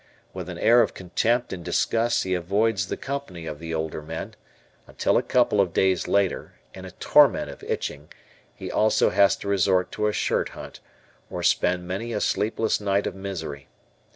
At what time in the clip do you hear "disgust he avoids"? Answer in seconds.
1.63-2.87